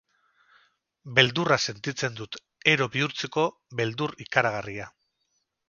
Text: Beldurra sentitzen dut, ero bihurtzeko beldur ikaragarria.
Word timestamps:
Beldurra 1.19 1.57
sentitzen 1.73 2.17
dut, 2.21 2.39
ero 2.73 2.89
bihurtzeko 2.97 3.47
beldur 3.83 4.17
ikaragarria. 4.29 4.93